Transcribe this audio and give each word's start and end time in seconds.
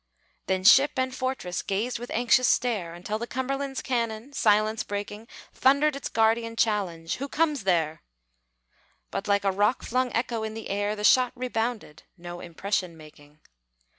Then 0.47 0.63
ship 0.63 0.93
and 0.97 1.13
fortress 1.13 1.61
gazed 1.61 1.99
with 1.99 2.09
anxious 2.09 2.47
stare, 2.47 2.95
Until 2.95 3.19
the 3.19 3.27
Cumberland's 3.27 3.83
cannon, 3.83 4.33
silence 4.33 4.81
breaking, 4.83 5.27
Thundered 5.53 5.95
its 5.95 6.09
guardian 6.09 6.55
challenge, 6.55 7.17
"Who 7.17 7.29
comes 7.29 7.65
there?" 7.65 8.01
But, 9.11 9.27
like 9.27 9.43
a 9.43 9.51
rock 9.51 9.83
flung 9.83 10.11
echo 10.13 10.41
in 10.41 10.55
the 10.55 10.69
air, 10.71 10.95
The 10.95 11.03
shot 11.03 11.33
rebounded, 11.35 12.01
no 12.17 12.39
impression 12.39 12.97
making. 12.97 13.41